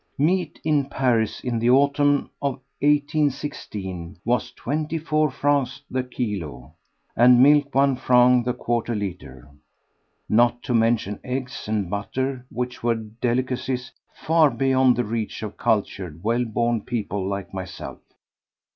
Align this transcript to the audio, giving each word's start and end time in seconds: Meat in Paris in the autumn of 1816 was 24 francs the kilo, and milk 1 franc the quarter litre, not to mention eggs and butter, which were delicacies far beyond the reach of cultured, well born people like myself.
Meat 0.17 0.59
in 0.63 0.85
Paris 0.89 1.41
in 1.41 1.59
the 1.59 1.69
autumn 1.69 2.31
of 2.41 2.53
1816 2.79 4.17
was 4.25 4.49
24 4.53 5.29
francs 5.29 5.79
the 5.91 6.01
kilo, 6.01 6.73
and 7.15 7.39
milk 7.43 7.75
1 7.75 7.97
franc 7.97 8.43
the 8.43 8.51
quarter 8.55 8.95
litre, 8.95 9.47
not 10.27 10.63
to 10.63 10.73
mention 10.73 11.19
eggs 11.23 11.67
and 11.67 11.87
butter, 11.87 12.43
which 12.49 12.81
were 12.81 12.95
delicacies 12.95 13.91
far 14.15 14.49
beyond 14.49 14.95
the 14.95 15.05
reach 15.05 15.43
of 15.43 15.55
cultured, 15.55 16.23
well 16.23 16.45
born 16.45 16.81
people 16.81 17.23
like 17.27 17.53
myself. 17.53 17.99